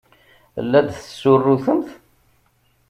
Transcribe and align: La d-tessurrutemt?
La 0.69 0.79
d-tessurrutemt? 0.85 1.89